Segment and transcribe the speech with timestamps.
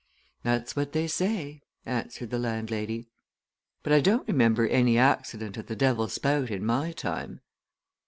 [0.41, 3.05] "That's what they say," answered the landlady.
[3.83, 7.41] "But I don't remember any accident at the Devil's Spout in my time."